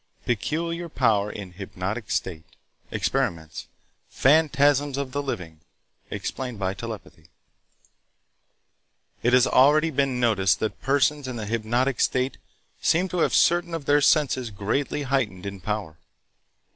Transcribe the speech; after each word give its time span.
—Peculiar 0.25 0.89
Power 0.89 1.31
in 1.31 1.51
Hypnotic 1.51 2.09
State.—Experiments.—"Phantasms 2.09 4.97
of 4.97 5.11
the 5.11 5.21
Living" 5.21 5.59
Explained 6.09 6.57
by 6.57 6.73
Telepathy 6.73 7.27
It 9.21 9.33
has 9.33 9.45
already 9.45 9.91
been 9.91 10.19
noticed 10.19 10.59
that 10.59 10.81
persons 10.81 11.27
in 11.27 11.35
the 11.35 11.45
hypnotic 11.45 11.99
state 11.99 12.37
seem 12.81 13.09
to 13.09 13.19
have 13.19 13.35
certain 13.35 13.75
of 13.75 13.85
their 13.85 14.01
senses 14.01 14.49
greatly 14.49 15.03
heightened 15.03 15.45
in 15.45 15.59
power. 15.61 15.99